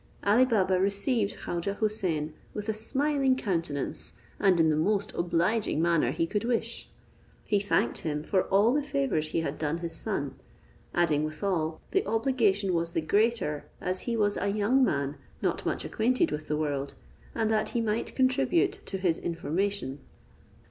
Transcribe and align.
Ali 0.23 0.45
Baba 0.45 0.79
received 0.79 1.37
Khaujeh 1.41 1.77
Houssain 1.77 2.33
with 2.55 2.67
a 2.67 2.73
smiling 2.73 3.35
countenance, 3.35 4.13
and 4.39 4.59
in 4.59 4.71
the 4.71 4.75
most 4.75 5.13
obliging 5.13 5.79
manner 5.79 6.09
he 6.09 6.25
could 6.25 6.43
wish. 6.43 6.89
He 7.45 7.59
thanked 7.59 7.99
him 7.99 8.23
for 8.23 8.45
all 8.45 8.73
the 8.73 8.81
favours 8.81 9.27
he 9.27 9.41
had 9.41 9.59
done 9.59 9.77
his 9.77 9.95
son; 9.95 10.33
adding 10.91 11.23
withal, 11.23 11.79
the 11.91 12.03
obligation 12.07 12.73
was 12.73 12.93
the 12.93 13.01
greater, 13.01 13.65
as 13.79 13.99
he 14.09 14.17
was 14.17 14.37
a 14.37 14.47
young 14.47 14.83
man 14.83 15.17
not 15.39 15.67
much 15.67 15.85
acquainted 15.85 16.31
with 16.31 16.47
the 16.47 16.57
world, 16.57 16.95
and 17.35 17.51
that 17.51 17.69
he 17.69 17.79
might 17.79 18.15
contribute 18.15 18.83
to 18.87 18.97
his 18.97 19.19
information. 19.19 19.99